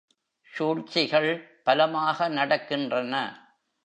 சூழ்ச்சிகள் 0.53 1.29
பலமாக 1.63 2.29
நடக்கின்றன. 2.29 3.13